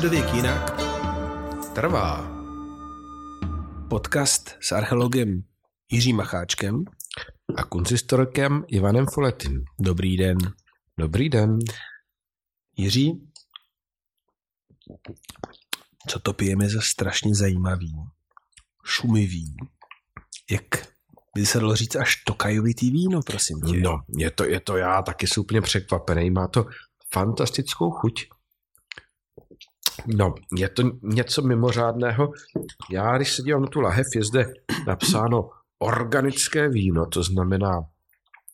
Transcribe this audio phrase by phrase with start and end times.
[0.00, 0.80] Středověk jinak
[1.74, 2.28] trvá.
[3.90, 5.42] Podcast s archeologem
[5.92, 6.84] Jiřím Macháčkem
[7.56, 9.64] a konzistorkem Ivanem Foletem.
[9.80, 10.38] Dobrý den.
[10.98, 11.58] Dobrý den.
[12.76, 13.28] Jiří,
[16.08, 17.94] co to pijeme za strašně zajímavý,
[18.84, 19.56] šumivý,
[20.50, 20.64] jak
[21.34, 23.80] by se dalo říct až tokajovitý víno, prosím tě.
[23.80, 26.30] No, je to, je to já taky jsem úplně překvapený.
[26.30, 26.66] Má to
[27.12, 28.39] fantastickou chuť.
[30.06, 32.32] No, je to něco mimořádného.
[32.90, 34.52] Já, když se dívám na tu lahev, je zde
[34.86, 37.80] napsáno organické víno, to znamená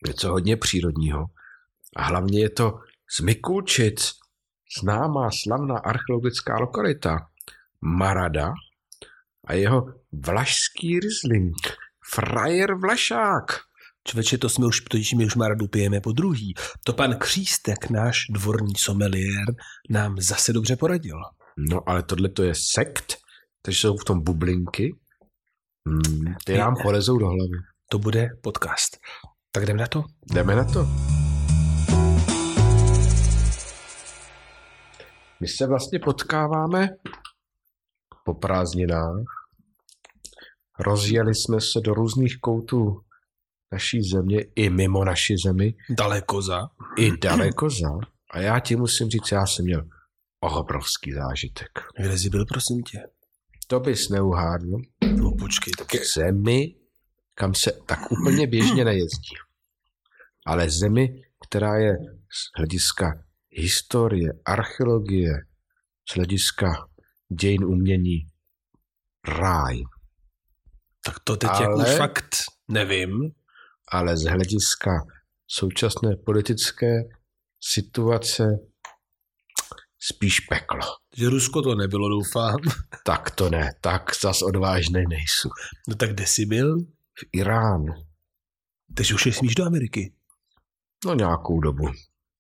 [0.07, 1.25] něco hodně přírodního.
[1.97, 2.79] A hlavně je to
[3.17, 4.13] z Mikulčic,
[4.81, 7.19] známá slavná archeologická lokalita
[7.81, 8.53] Marada
[9.47, 11.57] a jeho vlašský rizling,
[12.15, 13.45] frajer Vlašák.
[14.05, 16.55] Člověče, to jsme už, totiž my už Maradu pijeme po druhý.
[16.85, 19.45] To pan Křístek, náš dvorní someliér,
[19.91, 21.17] nám zase dobře poradil.
[21.59, 23.17] No, ale tohle to je sekt,
[23.63, 24.97] takže jsou v tom bublinky.
[25.89, 27.59] Hmm, ty nám polezou do hlavy.
[27.91, 28.97] To bude podcast.
[29.53, 30.05] Tak jdeme na to?
[30.33, 30.87] Jdeme na to.
[35.41, 36.89] My se vlastně potkáváme
[38.25, 39.23] po prázdninách.
[40.79, 43.01] Rozjeli jsme se do různých koutů
[43.73, 45.75] naší země i mimo naši zemi.
[45.91, 46.69] Daleko za.
[46.99, 47.89] I daleko za.
[48.31, 49.83] A já ti musím říct, já jsem měl
[50.41, 51.69] obrovský zážitek.
[51.97, 52.99] Kde jsi byl, prosím tě?
[53.67, 54.77] To bys neuhádl.
[55.17, 56.01] No počkej, tak je...
[56.17, 56.75] Zemi,
[57.35, 59.37] kam se tak úplně běžně nejezdí.
[60.47, 61.93] Ale zemi, která je
[62.33, 65.33] z hlediska historie, archeologie,
[66.11, 66.89] z hlediska
[67.41, 68.27] dějin umění
[69.29, 69.83] ráj.
[71.05, 72.37] Tak to teď ale, jako už fakt
[72.69, 73.31] nevím.
[73.93, 74.91] Ale z hlediska
[75.47, 77.03] současné politické
[77.61, 78.45] situace
[79.99, 80.81] spíš peklo.
[81.17, 82.57] Že Rusko to nebylo, doufám.
[83.05, 85.49] Tak to ne, tak zas odvážný nejsou.
[85.89, 86.77] No tak kde jsi byl?
[87.19, 87.95] V Iránu.
[88.97, 90.13] Takže už nesmíš do Ameriky?
[91.05, 91.85] No nějakou dobu.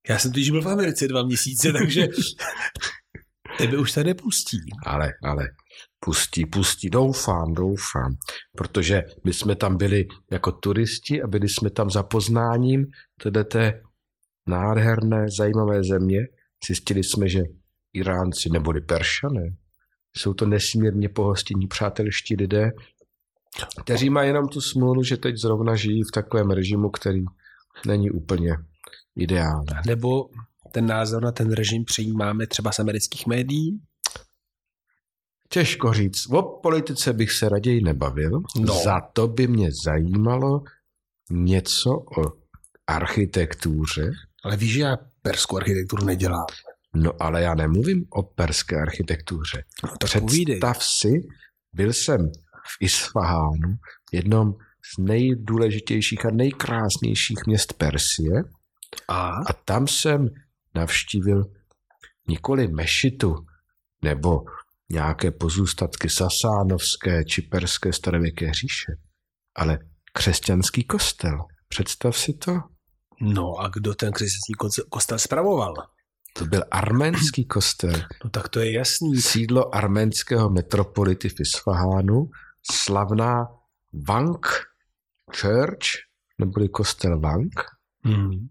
[0.08, 2.08] Já jsem totiž byl v Americe dva měsíce, takže
[3.58, 4.58] tebe už se nepustí.
[4.86, 5.48] Ale, ale
[6.00, 8.16] pustí, pustí, doufám, doufám.
[8.56, 12.86] Protože my jsme tam byli jako turisti a byli jsme tam za poznáním
[13.50, 13.80] té
[14.46, 16.20] nádherné, zajímavé země.
[16.66, 17.40] Zjistili jsme, že
[17.92, 19.56] Iránci neboli Peršané
[20.16, 22.70] jsou to nesmírně pohostinní přátelští lidé,
[23.82, 27.24] kteří mají jenom tu smůlu, že teď zrovna žijí v takovém režimu, který
[27.86, 28.56] není úplně
[29.16, 29.66] ideální.
[29.86, 30.28] Nebo
[30.72, 33.80] ten názor na ten režim přijímáme třeba z amerických médií?
[35.48, 36.26] Těžko říct.
[36.30, 38.40] O politice bych se raději nebavil.
[38.60, 38.74] No.
[38.84, 40.62] Za to by mě zajímalo
[41.30, 42.22] něco o
[42.86, 44.10] architektuře.
[44.44, 44.96] Ale víš, že já
[45.28, 46.46] perskou architekturu nedělám.
[46.94, 49.64] No ale já nemluvím o perské architektuře.
[49.84, 50.60] No, to Představ povídej.
[50.80, 51.12] si,
[51.72, 52.18] byl jsem
[52.66, 53.74] v Isfahánu,
[54.12, 54.52] jednom
[54.94, 58.42] z nejdůležitějších a nejkrásnějších měst Persie.
[59.08, 59.28] A?
[59.28, 60.28] A tam jsem
[60.74, 61.44] navštívil
[62.28, 63.34] nikoli mešitu
[64.02, 64.44] nebo
[64.90, 68.92] nějaké pozůstatky sasánovské či perské starověké říše,
[69.56, 69.78] ale
[70.12, 71.38] křesťanský kostel.
[71.68, 72.75] Představ si to.
[73.20, 74.52] No a kdo ten křesťanský
[74.88, 75.74] kostel spravoval?
[76.38, 77.92] To byl arménský kostel.
[78.24, 79.16] No tak to je jasný.
[79.16, 82.30] Sídlo arménského metropolity v Isfahánu,
[82.72, 83.48] slavná
[84.08, 84.46] Vank
[85.40, 85.86] Church,
[86.38, 87.64] neboli kostel Vank.
[88.04, 88.48] Hmm.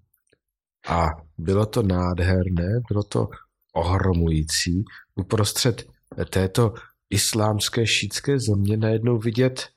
[0.87, 3.29] A bylo to nádherné, bylo to
[3.73, 4.83] ohromující.
[5.15, 5.87] Uprostřed
[6.29, 6.73] této
[7.09, 9.69] islámské šítské země najednou vidět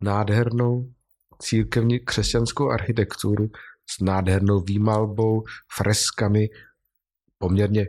[0.00, 0.92] nádhernou
[1.42, 3.50] církevní křesťanskou architekturu
[3.90, 5.42] s nádhernou výmalbou,
[5.76, 6.48] freskami,
[7.38, 7.86] poměrně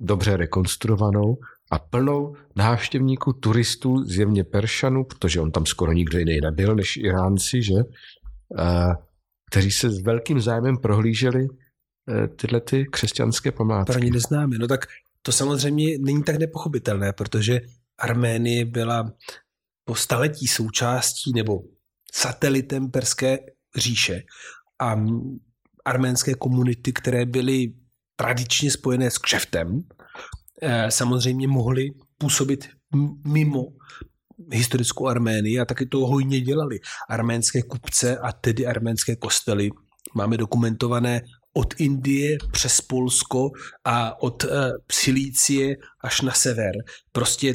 [0.00, 1.36] dobře rekonstruovanou
[1.70, 7.62] a plnou návštěvníků, turistů, zjevně Peršanů, protože on tam skoro nikdo jiný nebyl než Iránci,
[7.62, 7.74] že?
[9.50, 13.92] Kteří se s velkým zájmem prohlíželi e, tyhle ty křesťanské památky.
[13.92, 14.58] Pro ně neznáme.
[14.58, 14.86] No tak
[15.22, 17.60] to samozřejmě není tak nepochopitelné, protože
[17.98, 19.12] Arménie byla
[19.84, 21.62] po staletí součástí nebo
[22.12, 23.38] satelitem Perské
[23.76, 24.22] říše
[24.80, 24.96] a
[25.84, 27.72] arménské komunity, které byly
[28.16, 29.82] tradičně spojené s kšeftem,
[30.88, 32.68] samozřejmě mohly působit
[33.26, 33.64] mimo
[34.52, 36.78] historickou Arménii a taky to hojně dělali.
[37.08, 39.70] Arménské kupce a tedy arménské kostely
[40.14, 41.20] máme dokumentované
[41.54, 43.50] od Indie přes Polsko
[43.84, 44.50] a od uh,
[44.92, 46.72] Silície až na sever.
[47.12, 47.54] Prostě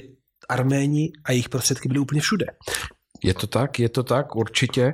[0.50, 2.46] Arméni a jejich prostředky byly úplně všude.
[3.24, 4.94] Je to tak, je to tak, určitě.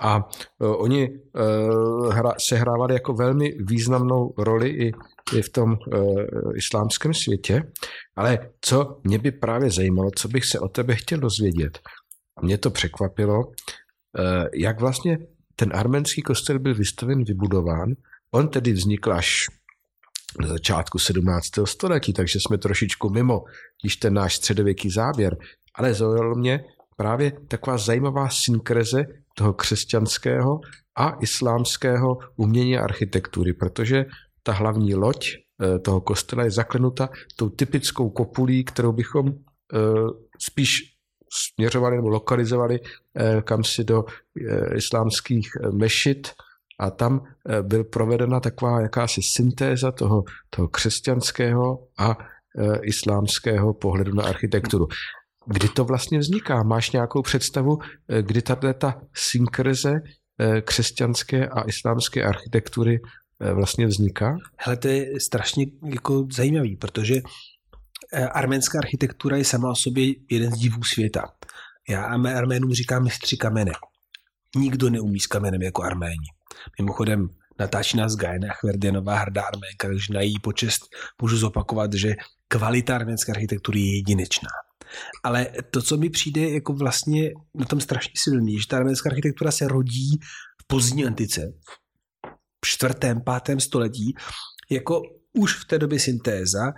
[0.00, 4.92] A uh, oni uh, hra, sehrávali jako velmi významnou roli i
[5.36, 6.24] i v tom uh,
[6.56, 7.62] islámském světě.
[8.16, 11.78] Ale co mě by právě zajímalo, co bych se o tebe chtěl dozvědět,
[12.42, 13.52] mě to překvapilo, uh,
[14.54, 15.18] jak vlastně
[15.56, 17.92] ten arménský kostel byl vystaven, vybudován.
[18.30, 19.46] On tedy vznikl až
[20.40, 21.46] na začátku 17.
[21.64, 23.44] století, takže jsme trošičku mimo
[23.84, 25.36] již ten náš středověký záběr,
[25.74, 26.64] ale zaujalo mě
[26.98, 29.04] právě taková zajímavá synkreze
[29.34, 30.60] toho křesťanského
[30.96, 34.04] a islámského umění a architektury, protože
[34.42, 39.78] ta hlavní loď eh, toho kostela je zaklenuta tou typickou kopulí, kterou bychom eh,
[40.38, 40.78] spíš
[41.32, 44.04] směřovali nebo lokalizovali eh, kam si do
[44.74, 46.28] islámských mešit
[46.80, 47.24] a tam
[47.62, 52.16] byl provedena taková jakási syntéza toho, toho křesťanského a
[52.82, 54.86] islámského pohledu na architekturu.
[55.50, 56.62] Kdy to vlastně vzniká?
[56.62, 57.78] Máš nějakou představu,
[58.08, 59.92] eh, kdy tato ta synkreze
[60.40, 63.00] eh, křesťanské a islámské architektury
[63.40, 64.36] eh, vlastně vzniká?
[64.56, 67.14] Hele, to je strašně jako zajímavý, protože
[68.32, 71.32] arménská architektura je sama o sobě jeden z divů světa.
[71.88, 72.02] Já
[72.36, 73.72] Arménům říkám mistři kamene.
[74.56, 76.26] Nikdo neumí s kamenem jako Arméni.
[76.80, 77.28] Mimochodem,
[77.58, 80.80] natáčí nás Gajna Chverdenová, hrdá Arménka, takže na její počest
[81.22, 82.14] můžu zopakovat, že
[82.48, 84.48] kvalita arménské architektury je jedinečná.
[85.24, 89.50] Ale to, co mi přijde jako vlastně na tom strašně silný, že ta arménská architektura
[89.50, 90.18] se rodí
[90.62, 91.52] v pozdní antice,
[92.64, 94.14] v čtvrtém, pátém století,
[94.70, 95.02] jako
[95.32, 96.72] už v té době syntéza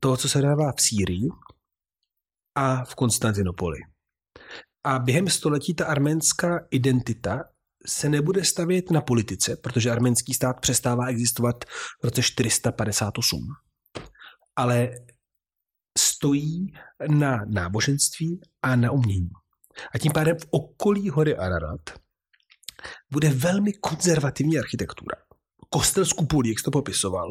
[0.00, 1.28] toho, co se dává v Sýrii
[2.54, 3.78] a v Konstantinopoli.
[4.84, 7.44] A během století ta arménská identita
[7.86, 11.64] se nebude stavět na politice, protože arménský stát přestává existovat
[12.00, 13.46] v roce 458.
[14.56, 14.90] Ale
[16.14, 16.72] stojí
[17.08, 19.30] na náboženství a na umění.
[19.94, 21.80] A tím pádem v okolí hory Ararat
[23.12, 25.16] bude velmi konzervativní architektura.
[25.70, 27.28] Kostel z kupolí, jak jsi to popisoval,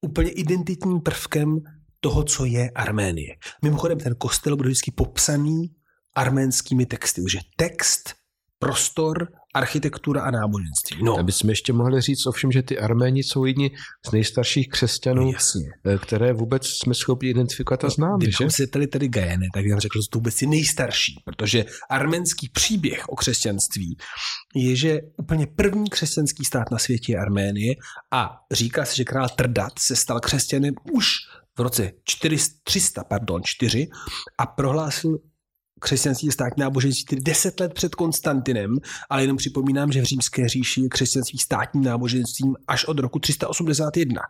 [0.00, 1.56] úplně identitním prvkem
[2.00, 3.36] toho, co je Arménie.
[3.62, 5.74] Mimochodem, ten kostel bude vždycky popsaný
[6.14, 8.14] arménskými texty, že text,
[8.58, 11.02] prostor architektura a náboženství.
[11.02, 11.18] No.
[11.18, 13.70] Aby jsme ještě mohli říct ovšem, že ty Arméni jsou jedni
[14.06, 15.68] z nejstarších křesťanů, no, jasně.
[15.86, 18.16] Eh, které vůbec jsme schopni identifikovat a no, známe.
[18.18, 22.48] Kdybychom si tady tady Gajany, tak bych řekl, že to vůbec je nejstarší, protože arménský
[22.48, 23.96] příběh o křesťanství
[24.54, 27.74] je, že úplně první křesťanský stát na světě je Arménie
[28.12, 31.06] a říká se, že král Trdat se stal křesťanem už
[31.58, 33.88] v roce 400, 300, pardon, 4
[34.38, 35.18] a prohlásil
[35.80, 38.76] křesťanství státní náboženství tedy deset let před Konstantinem,
[39.10, 44.22] ale jenom připomínám, že v římské říši je křesťanství státním náboženstvím až od roku 381.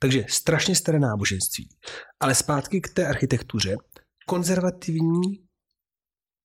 [0.00, 1.68] Takže strašně staré náboženství.
[2.20, 3.76] Ale zpátky k té architektuře.
[4.26, 5.46] Konzervativní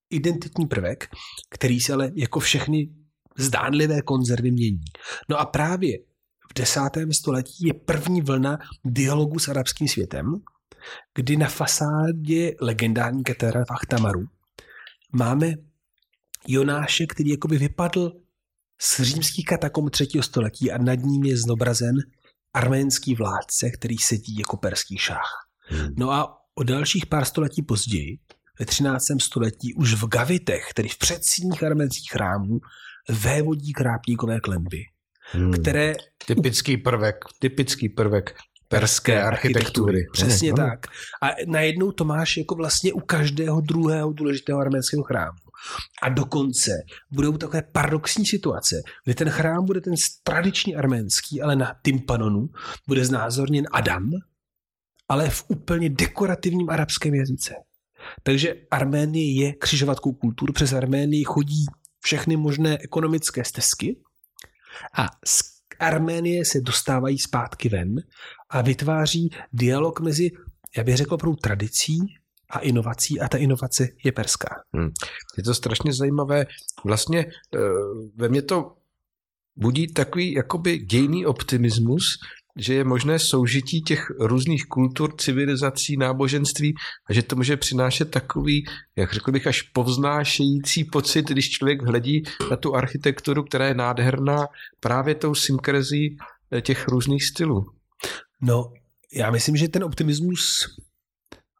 [0.09, 1.07] identitní prvek,
[1.49, 2.89] který se ale jako všechny
[3.37, 4.83] zdánlivé konzervy mění.
[5.29, 5.97] No a právě
[6.51, 10.25] v desátém století je první vlna dialogu s arabským světem,
[11.15, 14.25] kdy na fasádě legendární katedra v Achtamaru
[15.11, 15.53] máme
[16.47, 18.11] Jonáše, který jakoby vypadl
[18.81, 21.95] z římských katakom třetího století a nad ním je zobrazen
[22.53, 25.47] arménský vládce, který sedí jako perský šach.
[25.61, 25.93] Hmm.
[25.97, 28.17] No a o dalších pár století později,
[28.59, 29.05] ve 13.
[29.21, 32.59] století, už v Gavitech, tedy v předsíních arménských chrámů,
[33.09, 34.83] vévodí krápníkové klenby,
[35.31, 35.53] hmm.
[35.53, 35.95] které...
[36.27, 38.35] Typický prvek, typický prvek
[38.71, 40.07] perské architektury.
[40.11, 40.79] Přesně ne, tak.
[41.21, 45.37] A najednou to máš jako vlastně u každého druhého důležitého arménského chrámu.
[46.01, 46.71] A dokonce
[47.11, 48.75] budou takové paradoxní situace,
[49.05, 52.49] kdy ten chrám bude ten tradiční arménský, ale na tympanonu
[52.87, 54.09] bude znázorněn Adam,
[55.09, 57.53] ale v úplně dekorativním arabském jazyce.
[58.23, 61.65] Takže Arménie je křižovatkou kultur, přes Arménii chodí
[61.99, 63.97] všechny možné ekonomické stezky
[64.97, 65.50] a z
[65.81, 67.95] Arménie se dostávají zpátky ven
[68.49, 70.31] a vytváří dialog mezi,
[70.77, 71.99] já bych řekl, opravdu tradicí
[72.49, 74.63] a inovací a ta inovace je perská.
[74.73, 74.89] Hmm.
[75.37, 76.45] Je to strašně zajímavé.
[76.85, 77.59] Vlastně eh,
[78.15, 78.75] ve mně to
[79.55, 82.03] budí takový jakoby dějný optimismus,
[82.57, 86.73] že je možné soužití těch různých kultur, civilizací, náboženství
[87.09, 88.63] a že to může přinášet takový,
[88.95, 94.47] jak řekl bych, až povznášející pocit, když člověk hledí na tu architekturu, která je nádherná
[94.79, 96.17] právě tou synkrezí
[96.51, 97.65] eh, těch různých stylů.
[98.41, 98.73] No,
[99.13, 100.67] já myslím, že ten optimismus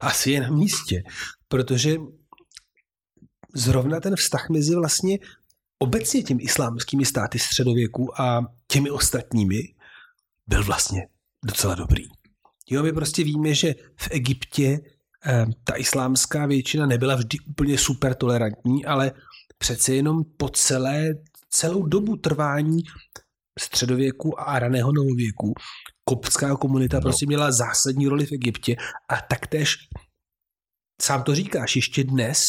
[0.01, 1.03] asi je na místě,
[1.47, 1.97] protože
[3.55, 5.19] zrovna ten vztah mezi vlastně
[5.79, 9.59] obecně těmi islámskými státy středověku a těmi ostatními
[10.51, 11.07] byl vlastně
[11.45, 12.03] docela dobrý.
[12.69, 14.79] Jo, my prostě víme, že v Egyptě
[15.25, 19.11] eh, ta islámská většina nebyla vždy úplně super tolerantní, ale
[19.57, 21.13] přece jenom po celé,
[21.49, 22.83] celou dobu trvání
[23.59, 25.53] středověku a raného novověku
[26.03, 27.01] koptská komunita no.
[27.01, 28.75] prostě měla zásadní roli v Egyptě
[29.09, 29.75] a taktéž,
[31.01, 32.43] sám to říkáš, ještě dnes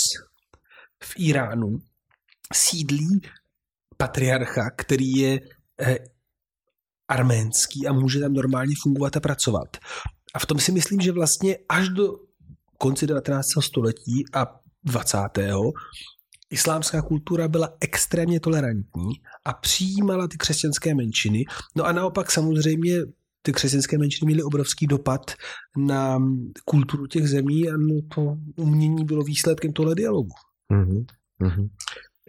[1.04, 1.78] v Iránu
[2.54, 3.20] sídlí
[3.96, 5.40] patriarcha, který je
[5.80, 6.11] eh,
[7.08, 9.76] arménský a může tam normálně fungovat a pracovat.
[10.34, 12.16] A v tom si myslím, že vlastně až do
[12.78, 13.46] konci 19.
[13.60, 15.18] století a 20.
[16.50, 19.12] islámská kultura byla extrémně tolerantní
[19.44, 21.44] a přijímala ty křesťanské menšiny.
[21.76, 22.96] No a naopak samozřejmě
[23.42, 25.30] ty křesťanské menšiny měly obrovský dopad
[25.76, 26.18] na
[26.64, 30.30] kulturu těch zemí a no to umění bylo výsledkem tohle dialogu.
[30.72, 31.68] Mm-hmm.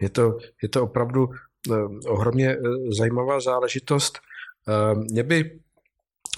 [0.01, 2.63] Je, to, je to opravdu uh, ohromně uh,
[2.97, 4.19] zajímavá záležitost.
[4.67, 5.59] Uh, mě by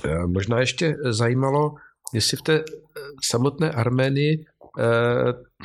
[0.05, 1.71] uh, možná ještě zajímalo,
[2.13, 2.63] jestli v té
[3.23, 4.45] samotné Arménii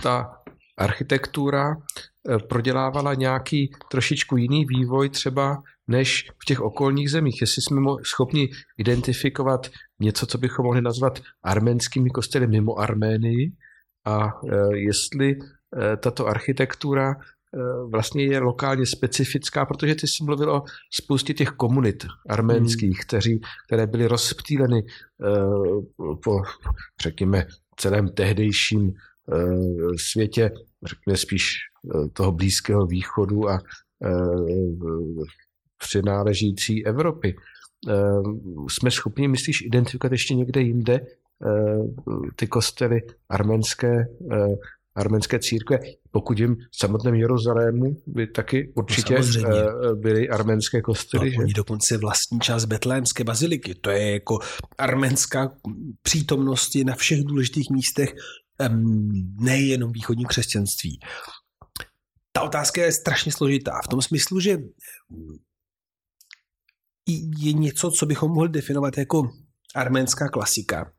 [0.03, 0.31] ta
[0.79, 1.77] architektura
[2.49, 7.41] prodělávala nějaký trošičku jiný vývoj třeba než v těch okolních zemích.
[7.41, 8.49] Jestli jsme schopni
[8.79, 9.67] identifikovat
[10.01, 13.53] něco, co bychom mohli nazvat arménskými kostely mimo Arménii
[14.07, 14.29] a
[14.75, 15.39] jestli
[16.01, 17.15] tato architektura
[17.91, 23.03] vlastně je lokálně specifická, protože ty jsi mluvil o spoustě těch komunit arménských, hmm.
[23.07, 24.83] kteří, které byly rozptýleny
[26.25, 26.43] po,
[27.03, 28.93] řekněme, celém tehdejším
[30.11, 30.51] světě,
[30.87, 31.55] řekněme spíš
[32.13, 33.59] toho Blízkého východu a
[35.79, 37.37] přináležící Evropy.
[38.69, 41.01] Jsme schopni, myslíš, identifikovat ještě někde jinde
[42.37, 44.07] ty kostely arménské
[44.95, 45.79] arménské církve.
[46.11, 51.27] Pokud jim v samotném Jeruzalému by taky určitě no byly arménské kostely.
[51.27, 51.39] No, že?
[51.39, 53.75] Oni dokonce vlastní část betlémské baziliky.
[53.75, 54.39] To je jako
[54.79, 55.53] arménská
[56.03, 58.15] přítomnost na všech důležitých místech,
[59.41, 61.01] nejenom východní křesťanství.
[62.33, 64.59] Ta otázka je strašně složitá v tom smyslu, že
[67.39, 69.31] je něco, co bychom mohli definovat jako
[69.75, 70.93] arménská klasika.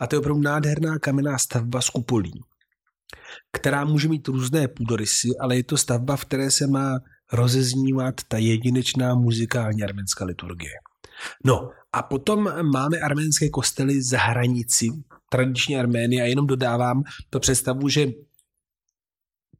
[0.00, 2.40] A to je opravdu nádherná kamenná stavba z kupolí
[3.52, 6.98] která může mít různé půdorysy, ale je to stavba, v které se má
[7.32, 10.72] rozeznívat ta jedinečná muzikální arménská liturgie.
[11.44, 14.88] No a potom máme arménské kostely za hranici
[15.32, 18.06] tradiční Arménie a jenom dodávám to představu, že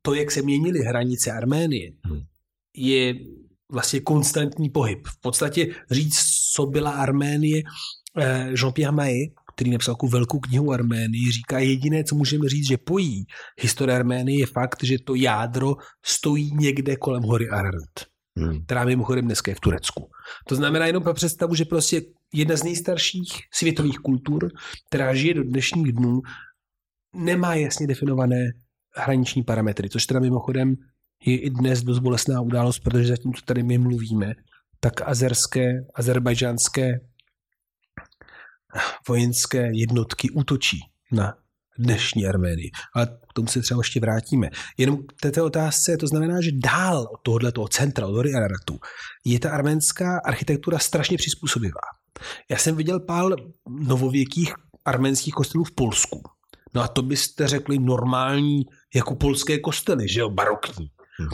[0.02, 2.20] to, jak se měnily hranice Arménie, hmm.
[2.76, 3.14] je
[3.72, 5.06] vlastně konstantní pohyb.
[5.06, 6.20] V podstatě říct,
[6.54, 7.62] co byla Arménie,
[8.18, 12.76] eh, Jean-Pierre Maé který napsal takovou velkou knihu Arménii, říká jediné, co můžeme říct, že
[12.76, 13.24] pojí
[13.60, 17.94] historie Arménie, je fakt, že to jádro stojí někde kolem hory Ararat,
[18.36, 18.64] hmm.
[18.64, 20.10] která mimochodem dneska je v Turecku.
[20.48, 22.02] To znamená jenom pro představu, že prostě
[22.34, 24.50] jedna z nejstarších světových kultur,
[24.88, 26.20] která žije do dnešních dnů,
[27.14, 28.52] nemá jasně definované
[28.96, 30.74] hraniční parametry, což teda mimochodem
[31.24, 34.34] je i dnes dost bolestná událost, protože zatím, co tady my mluvíme,
[34.80, 37.00] tak azerské, azerbajdžánské
[39.08, 40.78] vojenské jednotky útočí
[41.12, 41.34] na
[41.78, 42.70] dnešní Arménii.
[42.94, 44.50] Ale k tomu se třeba ještě vrátíme.
[44.78, 48.80] Jenom k této otázce, to znamená, že dál od tohohle toho centra, od Araratu,
[49.24, 51.80] je ta arménská architektura strašně přizpůsobivá.
[52.50, 53.32] Já jsem viděl pár
[53.68, 56.22] novověkých arménských kostelů v Polsku.
[56.74, 58.62] No a to byste řekli normální,
[58.94, 60.86] jako polské kostely, že jo, barokní.
[61.18, 61.28] Hmm.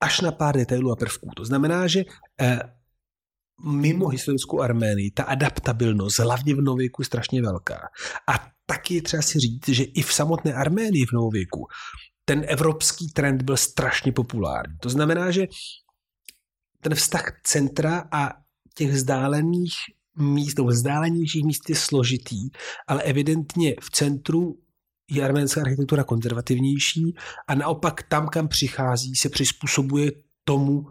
[0.00, 1.30] Až na pár detailů a prvků.
[1.36, 2.04] To znamená, že
[2.40, 2.60] eh,
[3.64, 7.88] mimo historickou Arménii ta adaptabilnost, hlavně v nověku, je strašně velká.
[8.28, 11.66] A taky je třeba si říct, že i v samotné Arménii v nověku
[12.24, 14.76] ten evropský trend byl strašně populární.
[14.80, 15.46] To znamená, že
[16.80, 18.30] ten vztah centra a
[18.74, 19.72] těch vzdálených
[20.18, 22.50] míst, nebo vzdálenějších míst je složitý,
[22.88, 24.58] ale evidentně v centru
[25.10, 27.14] je arménská architektura konzervativnější
[27.48, 30.12] a naopak tam, kam přichází, se přizpůsobuje
[30.44, 30.86] tomu,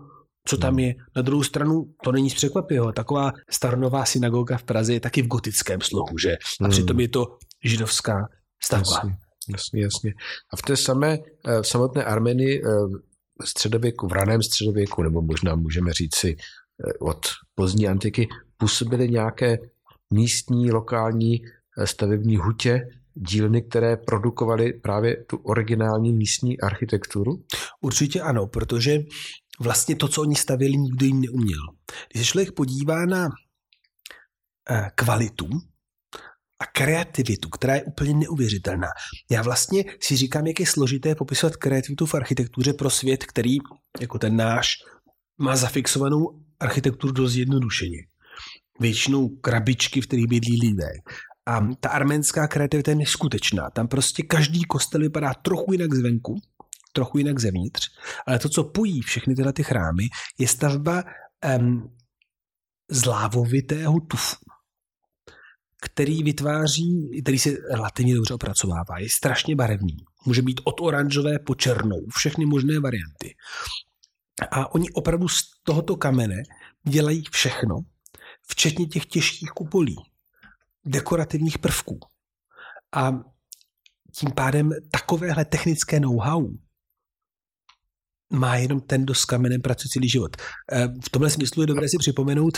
[0.49, 0.79] co tam hmm.
[0.79, 0.95] je.
[1.15, 2.91] Na druhou stranu to není překvapivého.
[2.91, 6.31] Taková starnová synagoga v Praze je taky v gotickém slohu, že?
[6.31, 6.71] A hmm.
[6.71, 8.27] přitom je to židovská
[8.63, 8.95] stavba.
[8.95, 9.13] Jasně,
[9.51, 10.13] jasně, jasně.
[10.53, 12.69] A v té samé, eh, v samotné Armenii eh,
[13.45, 17.25] středověku, v raném středověku, nebo možná můžeme říct si eh, od
[17.55, 18.27] pozdní antiky,
[18.57, 19.57] působily nějaké
[20.13, 21.41] místní, lokální
[21.85, 22.81] stavební hutě,
[23.13, 27.31] dílny, které produkovaly právě tu originální místní architekturu?
[27.81, 28.99] Určitě ano, protože
[29.59, 31.59] vlastně to, co oni stavili, nikdo jim neuměl.
[32.11, 33.29] Když se člověk podívá na
[34.69, 35.47] eh, kvalitu
[36.59, 38.87] a kreativitu, která je úplně neuvěřitelná.
[39.31, 43.57] Já vlastně si říkám, jak je složité popisovat kreativitu v architektuře pro svět, který,
[44.01, 44.75] jako ten náš,
[45.37, 47.97] má zafixovanou architekturu dost zjednodušeně.
[48.79, 50.89] Většinou krabičky, v kterých bydlí lidé.
[51.45, 53.69] A ta arménská kreativita je neskutečná.
[53.69, 56.35] Tam prostě každý kostel vypadá trochu jinak zvenku,
[56.93, 57.89] trochu jinak zevnitř,
[58.27, 60.03] ale to, co pojí všechny tyhle ty chrámy,
[60.37, 61.03] je stavba
[61.59, 61.95] um,
[62.91, 64.35] z lávovitého tufu.
[65.81, 69.97] který vytváří, který se relativně dobře opracovává, je strašně barevný.
[70.25, 73.35] Může být od oranžové po černou, všechny možné varianty.
[74.51, 76.43] A oni opravdu z tohoto kamene
[76.87, 77.75] dělají všechno,
[78.47, 79.95] včetně těch těžkých kupolí,
[80.85, 81.99] dekorativních prvků.
[82.95, 83.11] A
[84.15, 86.49] tím pádem takovéhle technické know-how
[88.33, 90.37] má jenom ten, kdo s kamenem pracuje celý život.
[90.71, 92.57] Eh, v tomhle smyslu je dobré si připomenout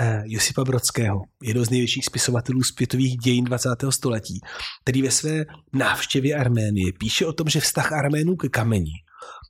[0.00, 3.68] eh, Josipa Brodského, jedno z největších spisovatelů světových dějin 20.
[3.90, 4.40] století,
[4.82, 8.92] který ve své návštěvě Arménie píše o tom, že vztah Arménů ke kameni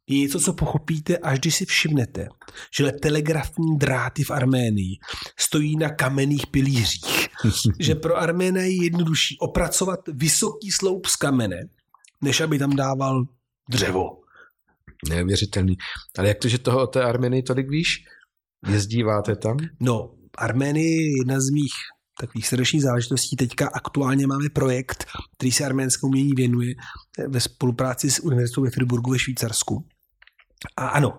[0.06, 2.28] je něco, co pochopíte, až když si všimnete,
[2.76, 4.96] že telegrafní dráty v Arménii
[5.38, 7.28] stojí na kamenných pilířích.
[7.78, 11.60] že pro Arména je jednodušší opracovat vysoký sloup z kamene,
[12.22, 13.24] než aby tam dával
[13.70, 14.25] dřevo.
[15.08, 15.76] Neuvěřitelný.
[16.18, 18.04] Ale jak to, že toho o té Armenii tolik víš?
[18.68, 19.56] Jezdíváte tam?
[19.80, 21.72] No, Arménie je jedna z mých
[22.20, 23.36] takových srdečních záležitostí.
[23.36, 26.74] Teďka aktuálně máme projekt, který se arménskému umění věnuje
[27.28, 29.84] ve spolupráci s Univerzitou ve Friburgu ve Švýcarsku.
[30.76, 31.18] A ano,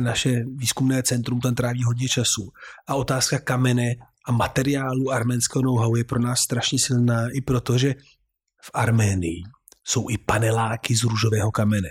[0.00, 2.48] naše výzkumné centrum tam tráví hodně času.
[2.86, 3.94] A otázka kamene
[4.26, 7.94] a materiálu arménského know-how je pro nás strašně silná i proto, že
[8.62, 9.42] v Arménii
[9.84, 11.88] jsou i paneláky z růžového kamene.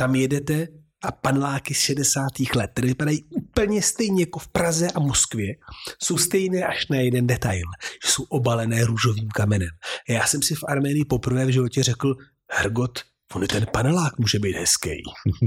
[0.00, 0.68] Tam jedete
[1.04, 2.22] a paneláky z 60.
[2.54, 5.54] let, které vypadají úplně stejně jako v Praze a Moskvě,
[6.02, 7.64] jsou stejné až na jeden detail,
[8.04, 9.68] že jsou obalené růžovým kamenem.
[10.08, 12.14] Já jsem si v Arménii poprvé v životě řekl,
[12.52, 12.98] Hergot,
[13.34, 15.02] on ten panelák může být hezký.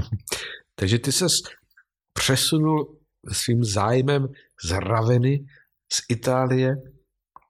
[0.76, 1.34] Takže ty ses
[2.14, 3.00] přesunul
[3.32, 4.28] svým zájmem
[4.64, 5.46] z Raveny,
[5.94, 6.76] z Itálie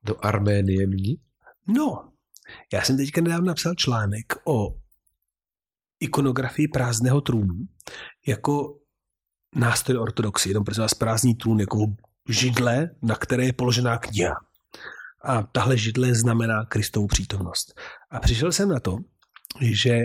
[0.04, 1.16] do Arménie nyní?
[1.68, 2.12] No,
[2.74, 4.81] já jsem teďka nedávno napsal článek o
[6.02, 7.56] ikonografii prázdného trůnu
[8.28, 8.80] jako
[9.56, 10.50] nástroj ortodoxy.
[10.50, 11.96] Jenom prosím vás, prázdný trůn jako
[12.30, 14.36] židle, na které je položená kniha.
[15.24, 17.80] A tahle židle znamená Kristovu přítomnost.
[18.10, 18.98] A přišel jsem na to,
[19.62, 20.00] že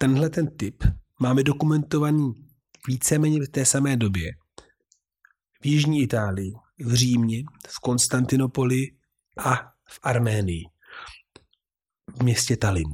[0.00, 0.84] tenhle ten typ
[1.20, 2.32] máme dokumentovaný
[2.88, 4.32] víceméně v té samé době
[5.62, 8.86] v Jižní Itálii, v Římě, v Konstantinopoli
[9.38, 9.56] a
[9.88, 10.64] v Arménii,
[12.18, 12.92] v městě Tallinn.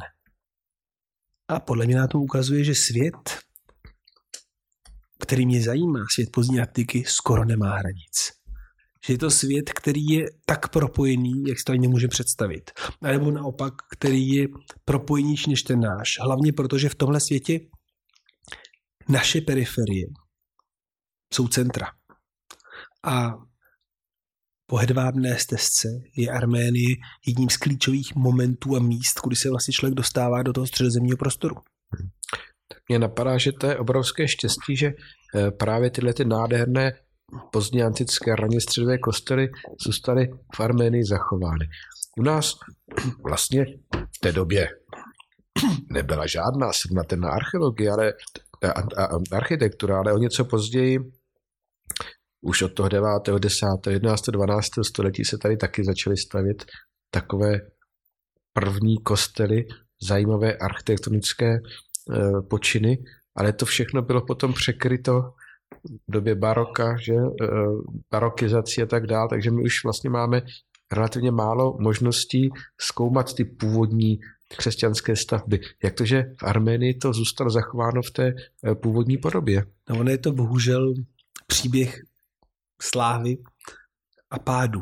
[1.53, 3.39] A podle mě na to ukazuje, že svět,
[5.21, 8.33] který mě zajímá, svět pozdní antiky, skoro nemá hranic.
[9.07, 12.71] Že je to svět, který je tak propojený, jak si to ani nemůže představit.
[13.03, 14.49] A nebo naopak, který je
[14.85, 16.19] propojenější než ten náš.
[16.21, 17.61] Hlavně proto, že v tomhle světě
[19.09, 20.07] naše periferie
[21.33, 21.87] jsou centra.
[23.05, 23.35] A
[24.73, 29.95] po hedvábné stezce je Arménie jedním z klíčových momentů a míst, kudy se vlastně člověk
[29.95, 31.57] dostává do toho středozemního prostoru.
[32.89, 36.93] Mě napadá, že to je obrovské štěstí, že eh, právě tyhle ty nádherné
[37.53, 39.49] pozdně antické raně středové kostely
[39.87, 41.69] zůstaly v Arménii zachovány.
[42.19, 42.55] U nás
[43.25, 43.65] vlastně
[44.17, 44.69] v té době
[45.91, 48.13] nebyla žádná srovnatelná archeologie, ale
[48.63, 50.99] a, a, architektura, ale o něco později
[52.43, 53.07] už od toho 9.,
[53.39, 54.69] 10., 11., 12.
[54.83, 56.65] století se tady taky začaly stavět
[57.11, 57.61] takové
[58.53, 59.65] první kostely,
[60.03, 61.61] zajímavé architektonické e,
[62.51, 62.99] počiny,
[63.37, 65.13] ale to všechno bylo potom překryto
[66.09, 67.47] v době baroka, že, e,
[68.11, 70.43] barokizací a tak dále, takže my už vlastně máme
[70.93, 72.51] relativně málo možností
[72.81, 74.19] zkoumat ty původní
[74.57, 75.61] křesťanské stavby.
[75.85, 78.35] Jak to, že v Arménii to zůstalo zachováno v té e,
[78.75, 79.65] původní podobě?
[79.91, 80.95] No ono je to bohužel
[81.47, 82.03] příběh
[82.83, 83.37] slávy
[84.31, 84.81] a pádu.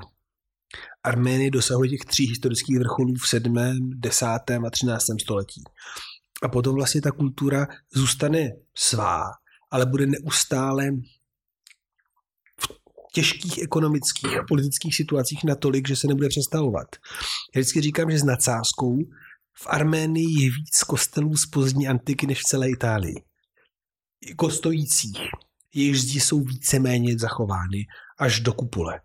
[1.02, 3.54] Arménie dosahuje těch tří historických vrcholů v 7.,
[3.94, 4.26] 10.
[4.66, 5.04] a 13.
[5.22, 5.62] století.
[6.42, 9.30] A potom vlastně ta kultura zůstane svá,
[9.70, 10.90] ale bude neustále
[12.60, 12.68] v
[13.12, 16.86] těžkých ekonomických a politických situacích natolik, že se nebude přestavovat.
[17.54, 18.98] Já vždycky říkám, že s nadsázkou
[19.54, 23.24] v Arménii je víc kostelů z pozdní antiky než v celé Itálii.
[24.28, 25.18] Jako stojících
[25.74, 27.86] jejich zdi jsou víceméně zachovány
[28.18, 29.00] až do kupole.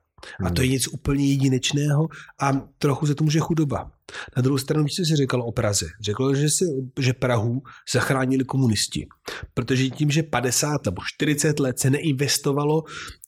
[0.46, 0.74] A to je hmm.
[0.74, 2.08] něco úplně jedinečného
[2.42, 3.92] a trochu se to může chudoba.
[4.38, 5.86] Na druhou stranu, co si říkal o Praze?
[6.02, 6.66] Řekl, že, si,
[7.00, 9.08] že Prahu zachránili komunisti.
[9.54, 12.84] Protože tím, že 50 nebo 40 let se neinvestovalo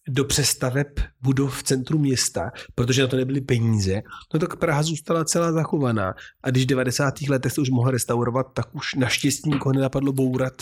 [0.08, 0.88] do přestaveb
[1.21, 4.02] budov v centru města, protože na to nebyly peníze,
[4.34, 6.13] no tak Praha zůstala celá zachovaná.
[6.43, 7.21] A když v 90.
[7.30, 10.54] letech se už mohla restaurovat, tak už naštěstí nikoho nenapadlo bourat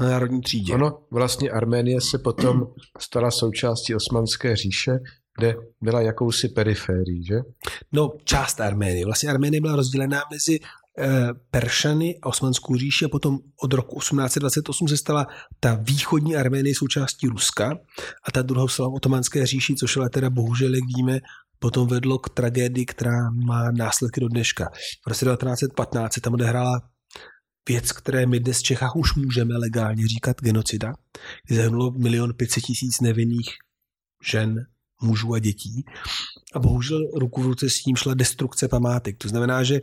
[0.00, 0.74] na národní třídě.
[0.74, 2.66] Ono, vlastně Arménie se potom
[2.98, 4.98] stala součástí Osmanské říše,
[5.38, 7.36] kde byla jakousi periférií, že?
[7.92, 9.04] No, část Arménie.
[9.04, 10.60] Vlastně Arménie byla rozdělená mezi
[11.00, 15.26] Eh, Peršany a Osmanskou říši a potom od roku 1828 se stala
[15.60, 17.78] ta východní Arménie součástí Ruska
[18.24, 21.18] a ta druhou stala otomanské říši, což ale teda bohužel, jak víme,
[21.58, 24.70] potom vedlo k tragédii, která má následky do dneška.
[25.04, 26.80] V roce 1915 se tam odehrála
[27.68, 30.92] věc, které my dnes v Čechách už můžeme legálně říkat genocida,
[31.46, 33.50] kdy zahynulo milion pětset tisíc nevinných
[34.24, 34.66] žen,
[35.02, 35.84] mužů a dětí.
[36.54, 39.16] A bohužel ruku v ruce s tím šla destrukce památek.
[39.18, 39.80] To znamená, že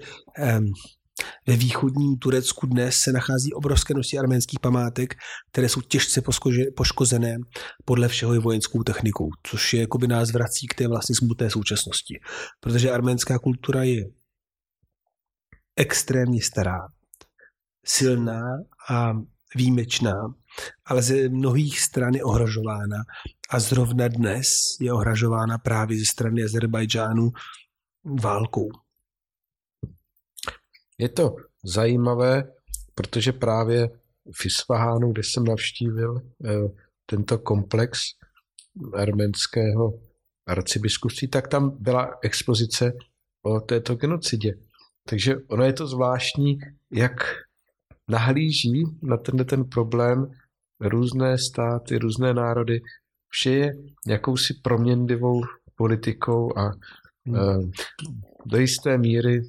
[1.48, 5.16] ve východním Turecku dnes se nachází obrovské množství arménských památek,
[5.52, 6.22] které jsou těžce
[6.76, 7.38] poškozené
[7.86, 12.20] podle všeho i vojenskou technikou, což je jakoby nás vrací k té vlastně smutné současnosti.
[12.60, 14.04] Protože arménská kultura je
[15.76, 16.80] extrémně stará,
[17.86, 18.42] silná
[18.90, 19.14] a
[19.56, 20.14] výjimečná,
[20.86, 22.98] ale ze mnohých stran je ohrožována
[23.50, 24.48] a zrovna dnes
[24.82, 27.32] je ohrožována právě ze strany Azerbajdžánu
[28.22, 28.70] válkou.
[30.98, 32.52] Je to zajímavé,
[32.96, 33.90] protože právě
[34.32, 36.50] v Isfahánu, kde jsem navštívil eh,
[37.06, 38.00] tento komplex
[38.94, 40.00] arménského
[40.48, 42.94] arcibiskupství, tak tam byla expozice
[43.42, 44.54] o této genocidě.
[45.10, 46.60] Takže ono je to zvláštní,
[46.92, 47.12] jak
[48.08, 50.32] nahlíží na tenhle ten problém
[50.80, 52.82] různé státy, různé národy.
[53.30, 53.74] Vše je
[54.08, 55.42] jakousi proměnlivou
[55.76, 56.72] politikou a
[57.26, 57.72] hmm.
[58.46, 59.42] do jisté míry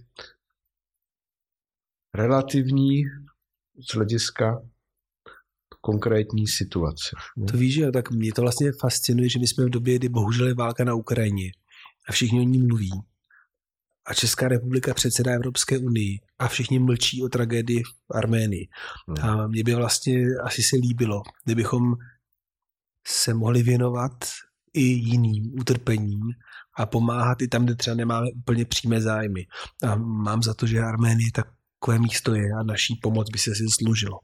[2.14, 3.02] relativní
[3.90, 4.62] z hlediska
[5.80, 7.16] konkrétní situace.
[7.50, 10.46] To víš, že tak mě to vlastně fascinuje, že my jsme v době, kdy bohužel
[10.46, 11.50] je válka na Ukrajině
[12.08, 12.90] a všichni o ní mluví.
[14.06, 18.68] A Česká republika předsedá Evropské unii a všichni mlčí o tragédii v Arménii.
[19.08, 19.30] Hmm.
[19.30, 21.82] A mě by vlastně asi se líbilo, kdybychom
[23.06, 24.12] se mohli věnovat
[24.74, 26.22] i jiným utrpením
[26.78, 29.46] a pomáhat i tam, kde třeba nemáme úplně přímé zájmy.
[29.82, 31.46] A mám za to, že Arménie tak
[31.80, 34.18] takové místo je a naší pomoc by se si zasloužilo.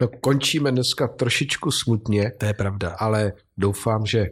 [0.00, 2.32] No, končíme dneska trošičku smutně.
[2.38, 2.96] To je pravda.
[2.98, 4.26] Ale doufám, že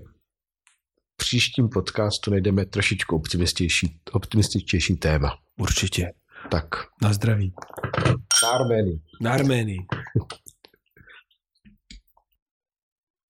[1.17, 5.39] příštím podcastu najdeme trošičku optimističtější, optimističtější téma.
[5.59, 6.13] Určitě.
[6.51, 6.67] Tak.
[7.03, 7.55] Na zdraví.
[8.43, 9.01] Na Arménii.
[9.21, 9.79] Na Arménii.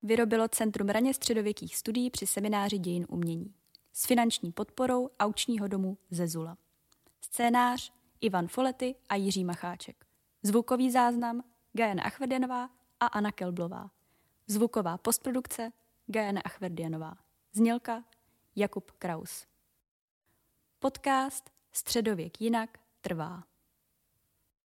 [0.03, 3.55] Vyrobilo Centrum raně středověkých studií při semináři dějin umění
[3.93, 6.57] s finanční podporou aučního domu Zezula.
[7.21, 10.05] Scénář Ivan Folety a Jiří Macháček.
[10.43, 13.91] Zvukový záznam Gajana Achverdianová a Anna Kelblová.
[14.47, 15.71] Zvuková postprodukce
[16.07, 17.28] Gajana Achverdianová.
[17.53, 18.05] Znělka
[18.57, 19.47] Jakub Kraus.
[20.79, 23.48] Podcast Středověk jinak trvá.